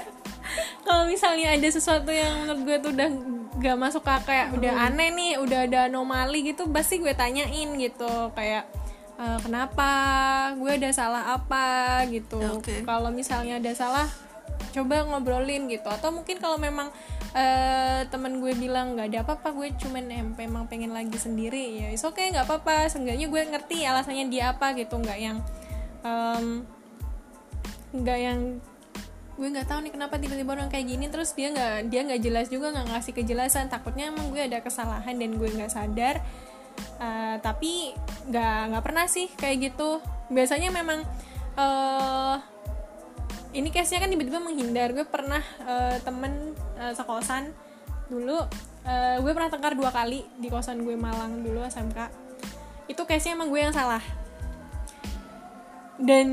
Kalau 0.85 1.09
misalnya 1.09 1.57
ada 1.57 1.69
sesuatu 1.71 2.11
yang 2.13 2.45
menurut 2.45 2.63
gue 2.69 2.77
tuh 2.85 2.91
udah 2.93 3.09
gak 3.55 3.77
masuk 3.81 4.03
ke 4.05 4.29
kayak 4.29 4.53
udah 4.53 4.91
aneh 4.91 5.09
nih 5.15 5.33
udah 5.41 5.65
ada 5.65 5.89
anomali 5.89 6.53
gitu 6.53 6.69
pasti 6.69 7.01
gue 7.01 7.15
tanyain 7.17 7.71
gitu. 7.81 8.35
Kayak 8.37 8.69
e, 9.25 9.29
kenapa? 9.41 9.91
Gue 10.61 10.77
ada 10.77 10.93
salah 10.93 11.33
apa? 11.33 12.05
Gitu. 12.13 12.37
Oke. 12.61 12.85
kalau 12.85 13.09
misalnya 13.09 13.57
ada 13.57 13.73
salah 13.73 14.05
coba 14.77 15.09
ngobrolin 15.09 15.65
gitu. 15.73 15.89
Atau 15.89 16.13
mungkin 16.13 16.37
kalau 16.37 16.61
memang 16.61 16.93
eh 17.35 18.07
temen 18.13 18.39
gue 18.39 18.53
bilang 18.55 18.95
nggak 18.95 19.11
ada 19.11 19.21
apa-apa 19.27 19.51
gue 19.59 19.75
cuman 19.75 20.07
em 20.07 20.29
emang 20.39 20.71
pengen 20.71 20.95
lagi 20.95 21.19
sendiri 21.19 21.83
ya 21.83 21.89
is 21.91 22.05
oke 22.05 22.21
nggak 22.21 22.47
apa-apa. 22.47 22.87
Seenggaknya 22.93 23.27
gue 23.27 23.43
ngerti 23.43 23.83
alasannya 23.89 24.29
dia 24.29 24.53
apa 24.53 24.77
gitu 24.77 25.01
nggak 25.01 25.19
yang 25.19 25.39
nggak 27.95 28.19
yang 28.21 28.41
gue 29.35 29.49
nggak 29.51 29.67
tahu 29.67 29.83
nih 29.83 29.93
kenapa 29.99 30.15
tiba-tiba 30.23 30.51
orang 30.55 30.71
kayak 30.71 30.87
gini 30.87 31.11
terus 31.11 31.35
dia 31.35 31.51
nggak 31.51 31.91
dia 31.91 32.07
nggak 32.07 32.23
jelas 32.23 32.47
juga 32.55 32.71
nggak 32.71 32.87
ngasih 32.95 33.13
kejelasan. 33.19 33.67
Takutnya 33.67 34.15
emang 34.15 34.31
gue 34.31 34.47
ada 34.47 34.63
kesalahan 34.63 35.19
dan 35.19 35.35
gue 35.35 35.49
nggak 35.51 35.73
sadar 35.75 36.23
Eh, 37.05 37.37
tapi 37.43 37.93
nggak 38.31 38.59
nggak 38.73 38.85
pernah 38.85 39.07
sih 39.11 39.27
kayak 39.35 39.73
gitu. 39.73 39.99
Biasanya 40.31 40.71
memang 40.71 41.03
eh 41.55 42.37
ini 43.55 43.71
case 43.71 43.95
nya 43.95 44.03
kan 44.03 44.11
tiba-tiba 44.11 44.41
menghindar. 44.41 44.95
Gue 44.95 45.07
pernah 45.07 45.43
eh, 45.67 45.97
temen 46.03 46.55
eh, 46.79 46.95
sekosan 46.95 47.51
dulu 48.09 48.39
eh, 48.85 49.17
gue 49.21 49.33
pernah 49.33 49.51
tengkar 49.51 49.75
dua 49.75 49.91
kali 49.91 50.25
di 50.39 50.49
kosan 50.53 50.85
gue 50.85 50.93
Malang 50.93 51.41
dulu 51.41 51.65
SMK 51.65 51.99
itu 52.85 53.01
case 53.09 53.33
nya 53.33 53.33
emang 53.37 53.49
gue 53.53 53.61
yang 53.61 53.75
salah. 53.75 54.03
Dan 55.95 56.27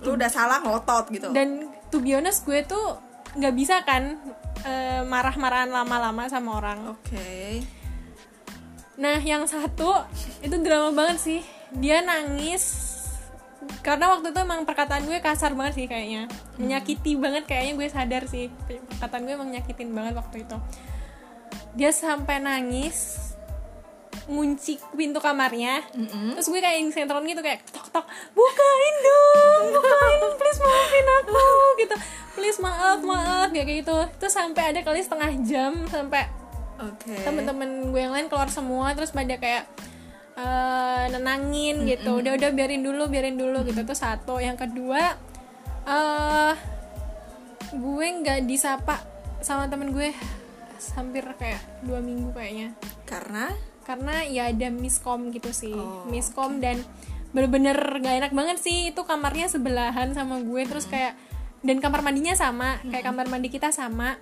lu 0.00 0.10
udah 0.14 0.30
salah 0.30 0.62
ngotot 0.62 1.10
gitu. 1.12 1.28
Dan 1.34 1.70
to 1.90 1.98
be 2.02 2.14
honest 2.14 2.44
gue 2.44 2.62
tuh 2.66 2.98
nggak 3.34 3.54
bisa 3.54 3.82
kan 3.82 4.20
eh, 4.66 5.02
marah-marahan 5.06 5.70
lama-lama 5.70 6.26
sama 6.26 6.58
orang. 6.60 6.92
Oke 6.92 7.62
nah 8.94 9.18
yang 9.18 9.42
satu 9.50 10.06
itu 10.42 10.56
drama 10.62 10.94
banget 10.94 11.18
sih. 11.18 11.40
Dia 11.74 12.02
nangis 12.06 12.94
karena 13.80 14.12
waktu 14.12 14.30
itu 14.30 14.38
emang 14.44 14.68
perkataan 14.68 15.08
gue 15.08 15.18
kasar 15.18 15.56
banget 15.58 15.82
sih 15.82 15.86
kayaknya. 15.90 16.30
Menyakiti 16.60 17.18
banget 17.18 17.48
kayaknya 17.48 17.72
gue 17.74 17.88
sadar 17.90 18.22
sih. 18.30 18.52
Perkataan 18.68 19.26
gue 19.26 19.34
emang 19.34 19.50
nyakitin 19.50 19.90
banget 19.90 20.14
waktu 20.14 20.46
itu. 20.46 20.56
Dia 21.74 21.90
sampai 21.90 22.38
nangis 22.38 23.18
ngunci 24.30 24.78
pintu 24.94 25.18
kamarnya. 25.18 25.82
Terus 26.38 26.46
gue 26.46 26.60
kayak 26.62 26.94
sentron 26.94 27.26
gitu 27.26 27.42
kayak 27.42 27.66
tok 27.74 27.90
tok 27.90 28.06
bukain 28.32 28.94
dong 29.04 29.62
bukain 29.74 30.20
please 30.38 30.60
maafin 30.62 31.06
aku 31.18 31.44
gitu. 31.82 31.96
Please 32.34 32.58
maaf 32.62 32.98
maaf 33.02 33.48
kayak 33.50 33.82
gitu. 33.82 33.96
Terus 34.22 34.34
sampai 34.38 34.70
ada 34.70 34.80
kali 34.86 35.02
setengah 35.02 35.30
jam 35.42 35.72
sampai 35.90 36.43
oke. 36.80 37.14
Temen-temen 37.22 37.92
gue 37.92 38.00
yang 38.00 38.14
lain 38.14 38.26
keluar 38.30 38.50
semua 38.50 38.94
terus 38.94 39.14
pada 39.14 39.36
kayak 39.38 39.68
eh, 40.38 41.04
nenangin 41.14 41.86
gitu. 41.86 42.22
Udah 42.22 42.34
udah 42.38 42.50
biarin 42.50 42.82
dulu 42.82 43.06
biarin 43.10 43.38
dulu 43.38 43.62
gitu. 43.66 43.80
Terus 43.84 44.00
satu 44.00 44.38
yang 44.42 44.58
kedua 44.58 45.14
eh 45.84 46.54
gue 47.74 48.06
nggak 48.22 48.46
disapa 48.48 49.02
sama 49.44 49.68
temen 49.68 49.92
gue 49.92 50.14
hampir 50.96 51.24
kayak 51.36 51.60
dua 51.84 52.00
minggu 52.00 52.32
kayaknya. 52.32 52.76
Karena? 53.08 53.52
Karena 53.84 54.24
ya 54.24 54.48
ada 54.48 54.68
miskom 54.72 55.28
gitu 55.32 55.52
sih. 55.52 55.76
Oh, 55.76 56.08
miskom 56.08 56.60
dan 56.60 56.80
bener-bener 57.34 57.76
gak 58.00 58.16
enak 58.24 58.32
banget 58.32 58.58
sih. 58.60 58.92
Itu 58.92 59.04
kamarnya 59.04 59.48
sebelahan 59.48 60.12
sama 60.16 60.40
gue. 60.40 60.62
Terus 60.64 60.88
kayak 60.88 61.16
dan 61.64 61.80
kamar 61.80 62.00
mandinya 62.04 62.32
sama. 62.36 62.80
Kayak 62.84 63.04
kamar 63.12 63.26
mandi 63.28 63.48
kita 63.52 63.72
sama 63.72 64.16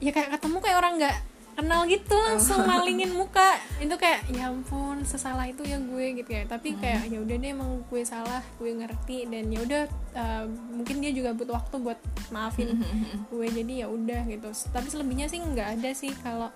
ya 0.00 0.10
kayak 0.10 0.36
ketemu 0.36 0.56
kayak 0.64 0.78
orang 0.80 0.94
nggak 0.96 1.16
kenal 1.60 1.84
gitu 1.84 2.16
langsung 2.16 2.64
malingin 2.68 3.12
muka. 3.12 3.60
Itu 3.76 4.00
kayak 4.00 4.32
ya 4.32 4.48
ampun 4.48 5.04
sesalah 5.04 5.44
itu 5.44 5.60
ya 5.68 5.76
gue 5.76 6.06
gitu 6.16 6.30
ya. 6.32 6.48
Tapi 6.48 6.74
kayak 6.80 7.12
ya 7.12 7.20
udah 7.20 7.36
deh 7.36 7.50
emang 7.52 7.84
gue 7.86 8.02
salah 8.02 8.40
gue 8.56 8.72
ngerti. 8.72 9.28
Dan 9.28 9.52
ya 9.52 9.60
udah 9.60 9.82
uh, 10.16 10.44
mungkin 10.72 11.04
dia 11.04 11.12
juga 11.12 11.36
butuh 11.36 11.60
waktu 11.60 11.76
buat 11.84 12.00
maafin 12.32 12.80
gue 13.28 13.46
jadi 13.52 13.84
ya 13.84 13.86
udah 13.92 14.24
gitu. 14.26 14.48
Tapi 14.72 14.88
selebihnya 14.88 15.28
sih 15.28 15.38
nggak 15.38 15.68
ada 15.80 15.90
sih 15.92 16.12
kalau 16.24 16.48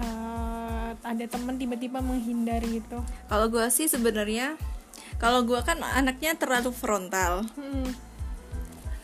uh, 0.00 0.90
ada 1.04 1.24
temen 1.28 1.60
tiba-tiba 1.60 2.00
menghindar 2.00 2.64
gitu. 2.64 3.04
Kalau 3.28 3.46
gue 3.52 3.66
sih 3.68 3.86
sebenarnya 3.92 4.56
kalau 5.20 5.46
gue 5.46 5.60
kan 5.62 5.78
anaknya 5.84 6.34
terlalu 6.34 6.72
frontal. 6.72 7.44
Hmm. 7.54 7.92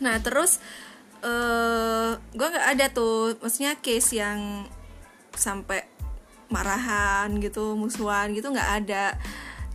nah 0.00 0.16
terus 0.16 0.64
eh 1.20 2.10
gue 2.16 2.46
nggak 2.50 2.68
ada 2.76 2.86
tuh. 2.92 3.36
Maksudnya 3.40 3.76
case 3.80 4.16
yang 4.18 4.66
sampai 5.36 5.86
marahan 6.50 7.30
gitu 7.38 7.78
musuhan 7.78 8.34
gitu 8.34 8.50
nggak 8.50 8.70
ada. 8.84 9.14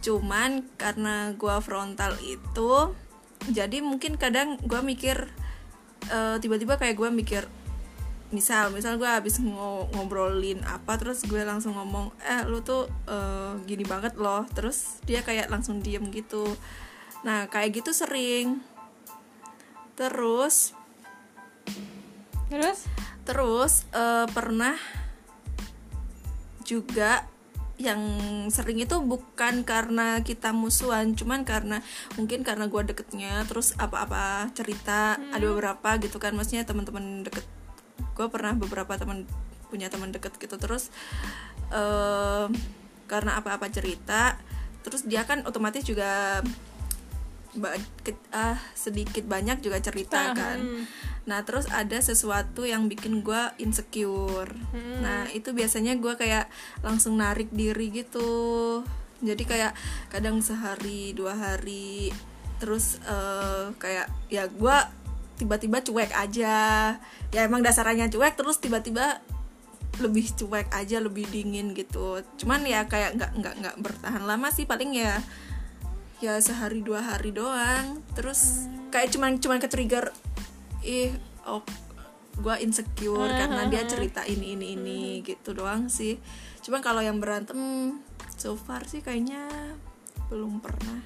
Cuman 0.03 0.67
karena 0.77 1.33
gue 1.33 1.55
frontal 1.63 2.13
itu 2.21 2.93
jadi 3.49 3.81
mungkin 3.81 4.17
kadang 4.17 4.57
gue 4.61 4.81
mikir 4.81 5.29
eh, 6.09 6.35
tiba-tiba 6.41 6.77
kayak 6.77 6.97
gue 6.97 7.09
mikir 7.09 7.43
misal 8.33 8.73
misal 8.73 8.97
gue 8.97 9.05
habis 9.05 9.37
ngo- 9.37 9.87
ngobrolin 9.93 10.59
apa 10.65 10.97
terus 10.97 11.23
gue 11.29 11.45
langsung 11.45 11.77
ngomong 11.77 12.09
eh 12.25 12.41
lu 12.49 12.59
tuh 12.65 12.89
eh, 13.07 13.53
gini 13.69 13.85
banget 13.87 14.17
loh. 14.19 14.43
Terus 14.51 14.99
dia 15.07 15.21
kayak 15.21 15.49
langsung 15.49 15.79
diem 15.81 16.03
gitu. 16.11 16.45
Nah 17.25 17.47
kayak 17.49 17.81
gitu 17.81 17.93
sering. 17.95 18.61
Terus 19.95 20.75
terus? 22.51 22.79
Terus 23.25 23.73
eh, 23.93 24.27
pernah 24.29 24.75
juga 26.65 27.25
yang 27.75 27.99
sering 28.47 28.79
itu 28.79 28.95
bukan 29.03 29.67
karena 29.67 30.23
kita 30.23 30.55
musuhan 30.55 31.11
cuman 31.11 31.43
karena 31.43 31.83
mungkin 32.15 32.39
karena 32.47 32.71
gue 32.71 32.81
deketnya 32.87 33.43
terus 33.51 33.75
apa-apa 33.75 34.47
cerita 34.55 35.19
ada 35.35 35.43
beberapa 35.43 35.99
gitu 35.99 36.15
kan 36.15 36.31
maksudnya 36.39 36.63
teman-teman 36.63 37.27
deket 37.27 37.43
gue 38.15 38.27
pernah 38.31 38.55
beberapa 38.55 38.95
teman 38.95 39.27
punya 39.67 39.91
teman 39.91 40.15
deket 40.15 40.39
gitu 40.39 40.55
terus 40.55 40.87
eh 41.75 42.47
karena 43.11 43.43
apa-apa 43.43 43.67
cerita 43.67 44.39
terus 44.87 45.03
dia 45.03 45.27
kan 45.27 45.43
otomatis 45.43 45.83
juga 45.83 46.39
ba- 47.59 47.75
ke- 48.07 48.29
ah, 48.31 48.55
sedikit 48.71 49.27
banyak 49.27 49.59
juga 49.59 49.83
cerita 49.83 50.31
Cerita, 50.31 50.37
kan. 50.37 50.57
hmm. 50.63 50.83
Nah 51.25 51.41
terus 51.41 51.65
ada 51.73 51.97
sesuatu 51.97 52.63
yang 52.69 52.85
bikin 52.85 53.25
gue 53.25 53.41
insecure. 53.57 54.53
Hmm. 54.73 55.01
nah 55.01 55.25
itu 55.33 55.51
biasanya 55.57 55.97
gue 55.97 56.13
kayak 56.13 56.45
langsung 56.85 57.17
narik 57.17 57.49
diri 57.49 57.89
gitu. 57.89 58.81
Jadi 59.25 59.43
kayak 59.47 59.73
kadang 60.13 60.43
sehari 60.45 61.17
dua 61.17 61.33
hari 61.33 62.13
terus 62.61 63.01
eh, 63.03 63.73
kayak 63.81 64.07
ya 64.29 64.45
gue 64.45 64.77
tiba-tiba 65.41 65.81
cuek 65.81 66.11
aja. 66.13 66.55
Ya 67.33 67.41
emang 67.41 67.65
dasarnya 67.65 68.07
cuek 68.07 68.37
terus 68.37 68.61
tiba-tiba 68.61 69.19
lebih 69.99 70.27
cuek 70.35 70.71
aja 70.75 70.99
lebih 70.99 71.25
dingin 71.31 71.73
gitu. 71.73 72.21
Cuman 72.39 72.63
ya 72.67 72.85
kayak 72.85 73.15
nggak 73.17 73.31
nggak 73.39 73.55
nggak 73.63 73.75
bertahan 73.79 74.23
lama 74.23 74.51
sih 74.51 74.67
paling 74.67 74.93
ya 74.95 75.19
ya 76.23 76.39
sehari 76.39 76.85
dua 76.85 77.01
hari 77.01 77.33
doang. 77.33 78.03
Terus 78.15 78.67
kayak 78.91 79.11
cuman 79.15 79.39
cuman 79.39 79.59
ke 79.59 79.67
trigger 79.67 80.11
ih 80.85 81.09
oh, 81.49 81.65
gue 82.35 82.55
insecure 82.61 83.31
karena 83.31 83.67
dia 83.71 83.83
cerita 83.87 84.21
ini 84.27 84.59
ini 84.59 84.75
ini 84.75 85.01
gitu 85.23 85.55
doang 85.55 85.87
sih. 85.87 86.19
Cuman 86.61 86.83
kalau 86.83 86.99
yang 86.99 87.17
berantem 87.17 87.57
so 88.35 88.59
far 88.59 88.83
sih 88.85 88.99
kayaknya 88.99 89.47
belum 90.27 90.59
pernah. 90.59 90.99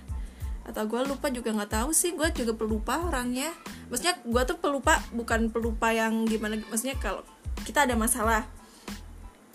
Atau 0.65 0.86
gue 0.86 1.01
lupa 1.05 1.29
juga 1.33 1.53
nggak 1.53 1.71
tahu 1.81 1.89
sih 1.93 2.13
gue 2.17 2.29
juga 2.33 2.53
pelupa 2.57 3.01
orangnya. 3.05 3.53
Maksudnya 3.89 4.17
gue 4.25 4.43
tuh 4.45 4.57
pelupa 4.57 4.98
bukan 5.13 5.53
pelupa 5.53 5.93
yang 5.93 6.25
gimana 6.25 6.57
maksudnya 6.69 6.98
kalau 6.98 7.21
kita 7.65 7.86
ada 7.86 7.93
masalah 7.93 8.45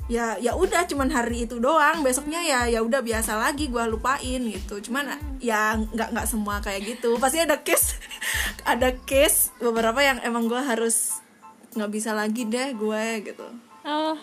ya 0.04 0.36
ya 0.36 0.52
udah 0.52 0.86
cuman 0.86 1.10
hari 1.10 1.50
itu 1.50 1.58
doang. 1.58 2.06
Besoknya 2.06 2.38
ya 2.44 2.70
ya 2.70 2.86
udah 2.86 3.02
biasa 3.02 3.34
lagi 3.34 3.66
gue 3.66 3.84
lupain 3.90 4.40
gitu. 4.46 4.78
Cuman 4.78 5.10
ya 5.42 5.74
nggak 5.74 6.14
nggak 6.14 6.26
semua 6.30 6.62
kayak 6.62 6.86
gitu. 6.86 7.18
Pasti 7.18 7.42
ada 7.42 7.58
case 7.58 7.98
ada 8.64 8.96
case 9.04 9.52
beberapa 9.60 10.00
yang 10.00 10.18
emang 10.24 10.48
gue 10.48 10.60
harus 10.60 11.20
nggak 11.76 11.90
bisa 11.92 12.16
lagi 12.16 12.48
deh 12.48 12.72
gue 12.72 13.04
gitu. 13.24 13.46
Oh. 13.84 14.16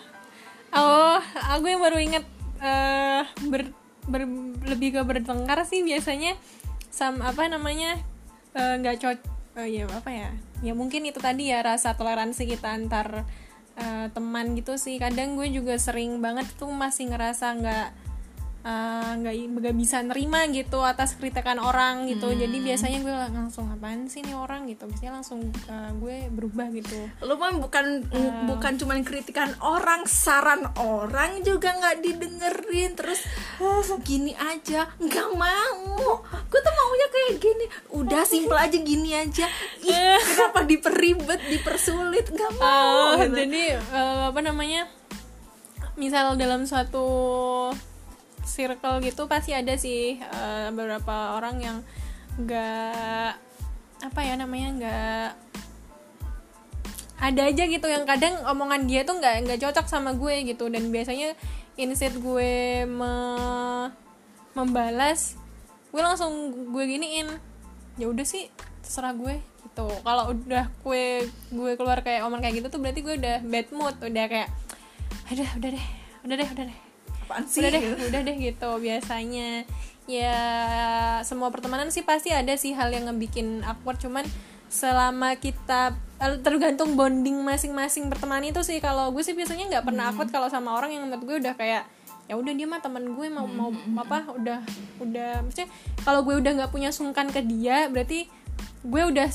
Oh 0.72 1.18
aku 1.52 1.68
yang 1.68 1.84
baru 1.84 2.00
inget 2.00 2.24
eh 2.62 3.22
ber, 3.46 3.68
ber 4.08 4.24
lebih 4.66 4.96
ke 4.96 5.00
bertengkar 5.04 5.66
sih 5.68 5.84
biasanya 5.84 6.38
sama 6.88 7.28
apa 7.28 7.44
namanya 7.50 8.00
eh, 8.56 8.80
nggak 8.80 8.96
cocok 9.02 9.30
oh 9.60 9.68
ya 9.68 9.84
apa 9.84 10.08
ya 10.08 10.30
ya 10.64 10.72
mungkin 10.72 11.04
itu 11.04 11.20
tadi 11.20 11.52
ya 11.52 11.60
rasa 11.60 11.92
toleransi 11.92 12.48
kita 12.48 12.72
antar 12.72 13.28
eh, 13.76 14.06
teman 14.12 14.56
gitu 14.56 14.80
sih. 14.80 14.96
Kadang 14.96 15.36
gue 15.36 15.48
juga 15.52 15.76
sering 15.76 16.24
banget 16.24 16.48
tuh 16.56 16.72
masih 16.72 17.12
ngerasa 17.12 17.52
nggak 17.60 17.88
eh, 18.62 19.12
nggak 19.18 19.34
nggak 19.58 19.76
bisa 19.76 20.02
nerima 20.06 20.46
gitu 20.50 20.82
atas 20.82 21.18
kritikan 21.18 21.58
orang 21.58 22.06
gitu. 22.08 22.30
Jadi 22.30 22.56
biasanya 22.62 22.98
gue 23.02 23.14
langsung 23.14 23.68
apaan 23.70 24.06
sih 24.06 24.22
nih 24.22 24.34
orang? 24.38 24.64
gitu. 24.70 24.86
Biasanya 24.88 25.12
langsung 25.20 25.40
eh, 25.50 25.90
gue 25.98 26.16
berubah 26.30 26.70
gitu. 26.72 26.96
Lu 27.22 27.34
mah 27.36 27.52
bukan 27.58 28.06
bukan 28.46 28.72
cuman 28.78 29.02
kritikan 29.02 29.52
orang 29.60 30.06
saran 30.06 30.66
orang 30.78 31.42
juga 31.42 31.74
nggak 31.76 31.96
didengerin. 32.00 32.90
Terus 32.94 33.20
gini 34.06 34.32
aja 34.38 34.88
nggak 34.98 35.28
mau. 35.34 36.22
Gue 36.48 36.60
tuh 36.60 36.74
maunya 36.74 37.08
kayak 37.10 37.32
gini. 37.38 37.64
Udah 37.92 38.22
simple 38.24 38.58
aja 38.58 38.78
gini 38.78 39.10
aja. 39.14 39.46
Ih, 39.82 40.20
kenapa 40.22 40.64
diperibet 40.64 41.40
dipersulit? 41.50 42.30
Nggak 42.30 42.52
mau. 42.56 43.16
Oh, 43.16 43.20
gitu. 43.20 43.36
jadi 43.36 43.62
eh, 43.78 44.22
apa 44.30 44.40
namanya? 44.40 44.88
Misal 45.92 46.40
dalam 46.40 46.64
suatu 46.64 47.04
circle 48.44 49.00
gitu 49.02 49.26
pasti 49.30 49.54
ada 49.54 49.74
sih 49.78 50.18
eh, 50.18 50.68
beberapa 50.74 51.38
orang 51.38 51.56
yang 51.62 51.78
nggak 52.38 53.36
apa 54.02 54.20
ya 54.24 54.34
namanya 54.34 54.68
nggak 54.78 55.26
ada 57.22 57.42
aja 57.46 57.64
gitu. 57.70 57.86
Yang 57.86 58.04
kadang 58.10 58.34
omongan 58.50 58.90
dia 58.90 59.06
tuh 59.06 59.18
nggak 59.22 59.46
nggak 59.46 59.60
cocok 59.62 59.86
sama 59.86 60.12
gue 60.18 60.42
gitu. 60.42 60.66
Dan 60.66 60.90
biasanya 60.90 61.38
instead 61.78 62.12
gue 62.18 62.84
me- 62.84 63.90
membalas 64.52 65.38
gue 65.92 66.02
langsung 66.02 66.52
gue 66.72 66.84
giniin 66.88 67.28
ya 68.00 68.08
udah 68.08 68.26
sih 68.26 68.50
terserah 68.82 69.14
gue 69.14 69.38
gitu. 69.38 69.86
Kalau 70.02 70.34
udah 70.34 70.66
gue 70.82 71.30
gue 71.54 71.70
keluar 71.78 72.02
kayak 72.02 72.26
omongan 72.26 72.48
kayak 72.48 72.54
gitu 72.64 72.68
tuh 72.74 72.80
berarti 72.82 73.00
gue 73.06 73.14
udah 73.22 73.36
bad 73.46 73.68
mood 73.70 73.96
udah 74.02 74.24
kayak 74.26 74.48
udah 75.32 75.48
udah 75.56 75.70
deh 75.72 75.86
udah 76.26 76.36
deh 76.36 76.48
udah 76.52 76.64
deh 76.68 76.91
apaan 77.32 77.48
sih 77.48 77.64
udah 77.64 77.70
deh 77.72 77.80
gitu. 77.80 77.96
udah 78.12 78.20
deh 78.20 78.36
gitu 78.36 78.70
biasanya. 78.76 79.64
Ya 80.04 80.36
semua 81.24 81.48
pertemanan 81.48 81.88
sih 81.88 82.04
pasti 82.04 82.28
ada 82.28 82.52
sih 82.60 82.76
hal 82.76 82.92
yang 82.92 83.08
ngebikin 83.08 83.64
awkward 83.64 83.96
cuman 83.96 84.28
selama 84.68 85.36
kita 85.40 85.96
eh, 86.20 86.36
tergantung 86.44 86.92
bonding 86.96 87.40
masing-masing 87.40 88.12
pertemanan 88.12 88.52
itu 88.52 88.60
sih. 88.60 88.76
Kalau 88.84 89.08
gue 89.16 89.24
sih 89.24 89.32
biasanya 89.32 89.72
nggak 89.72 89.84
pernah 89.88 90.12
awkward 90.12 90.28
kalau 90.28 90.52
sama 90.52 90.76
orang 90.76 90.92
yang 90.92 91.08
menurut 91.08 91.24
gue 91.24 91.36
udah 91.40 91.56
kayak 91.56 91.88
ya 92.30 92.38
udah 92.38 92.52
dia 92.54 92.66
mah 92.70 92.78
teman 92.78 93.16
gue 93.16 93.26
mau 93.32 93.48
mau 93.48 93.72
apa 93.96 94.28
udah 94.36 94.60
udah. 95.00 95.40
Maksudnya 95.48 95.72
kalau 96.04 96.20
gue 96.26 96.36
udah 96.36 96.52
nggak 96.60 96.70
punya 96.70 96.92
sungkan 96.92 97.32
ke 97.32 97.40
dia 97.40 97.88
berarti 97.88 98.28
gue 98.84 99.02
udah 99.08 99.28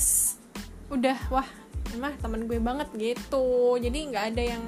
udah 0.94 1.18
wah 1.34 1.48
mah 1.96 2.14
teman 2.20 2.46
gue 2.46 2.60
banget 2.62 2.88
gitu. 2.94 3.80
Jadi 3.80 3.98
nggak 4.12 4.24
ada 4.36 4.42
yang 4.54 4.62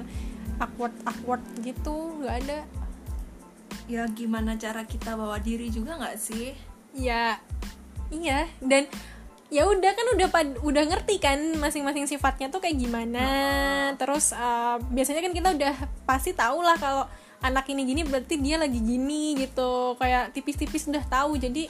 awkward 0.61 0.93
awkward 1.05 1.41
gitu 1.61 2.21
nggak 2.21 2.35
ada 2.45 2.57
ya 3.85 4.05
gimana 4.07 4.55
cara 4.55 4.83
kita 4.83 5.13
bawa 5.13 5.37
diri 5.37 5.67
juga 5.67 5.97
nggak 5.97 6.17
sih 6.17 6.53
ya 6.91 7.37
iya 8.09 8.45
dan 8.59 8.85
ya 9.47 9.67
udah 9.67 9.91
kan 9.91 10.07
udah 10.15 10.27
pad- 10.27 10.59
udah 10.61 10.83
ngerti 10.85 11.19
kan 11.19 11.39
masing-masing 11.55 12.07
sifatnya 12.07 12.47
tuh 12.47 12.59
kayak 12.59 12.77
gimana 12.77 13.25
terus 13.95 14.31
uh, 14.31 14.79
biasanya 14.89 15.19
kan 15.19 15.31
kita 15.31 15.49
udah 15.51 15.73
pasti 16.03 16.31
tahu 16.31 16.63
lah 16.63 16.75
kalau 16.75 17.03
anak 17.41 17.67
ini 17.67 17.83
gini 17.83 18.01
berarti 18.03 18.37
dia 18.37 18.55
lagi 18.55 18.79
gini 18.79 19.35
gitu 19.35 19.97
kayak 19.97 20.31
tipis-tipis 20.31 20.87
udah 20.87 21.03
tahu 21.03 21.35
jadi 21.35 21.67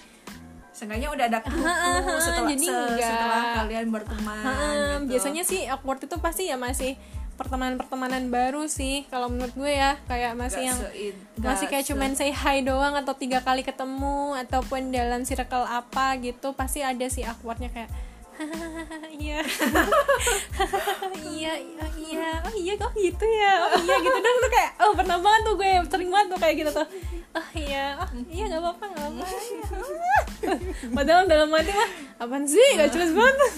Seenggaknya 0.71 1.12
udah 1.12 1.26
ada 1.28 1.43
Ha-ha, 1.43 2.15
setelah 2.17 2.47
jadi 2.47 2.63
se- 2.63 2.71
enggak. 2.71 3.04
setelah 3.04 3.43
kalian 3.60 3.88
berteman 3.91 4.39
uh, 4.41 4.56
gitu. 5.04 5.10
biasanya 5.12 5.43
sih 5.43 5.67
awkward 5.67 6.00
itu 6.00 6.15
pasti 6.17 6.47
ya 6.47 6.56
masih 6.56 6.95
pertemanan-pertemanan 7.41 8.30
baru 8.30 8.63
sih 8.67 9.04
kalau 9.08 9.25
menurut 9.27 9.51
gue 9.51 9.71
ya 9.71 9.97
kayak 10.06 10.34
masih 10.34 10.62
Nggak 10.62 10.69
yang 10.69 10.80
se- 10.80 10.93
masih 11.41 11.65
kayak 11.67 11.82
se- 11.82 11.89
cuman 11.89 12.12
say 12.13 12.30
hi 12.30 12.62
doang 12.62 12.93
atau 12.93 13.13
tiga 13.13 13.39
kali 13.39 13.62
ketemu 13.62 14.38
ataupun 14.39 14.89
dalam 14.89 15.21
circle 15.21 15.63
apa 15.63 16.15
gitu 16.17 16.54
pasti 16.54 16.80
ada 16.80 17.04
sih 17.06 17.23
awkwardnya 17.23 17.67
kayak 17.67 17.89
iya. 19.17 19.41
Iya 21.32 21.54
iya 21.58 21.86
iya 21.95 22.30
oh 22.41 22.54
iya 22.54 22.73
kok 22.75 22.93
gitu 22.93 23.21
ya 23.23 23.54
oh 23.60 23.77
iya 23.80 23.95
gitu 23.97 24.13
dong 24.15 24.38
tuh 24.39 24.51
kayak 24.51 24.71
oh 24.80 24.91
pernah 24.93 25.17
banget 25.17 25.41
tuh 25.43 25.56
gue 25.56 25.69
sering 25.88 26.10
banget 26.10 26.27
tuh 26.27 26.39
kayak 26.39 26.56
gitu 26.56 26.71
tuh. 26.71 26.88
Oh 27.32 27.47
iya 27.56 27.86
oh 27.95 28.10
iya 28.27 28.43
nggak 28.45 28.62
apa-apa 28.62 28.84
nggak 28.88 29.04
apa-apa. 29.04 29.25
Padahal 30.97 31.23
dalam 31.25 31.49
hati 31.49 31.71
mah 31.71 31.89
apaan 32.19 32.45
sih? 32.45 32.69
Gak 32.75 32.91
jelas 32.91 33.12
banget 33.12 33.51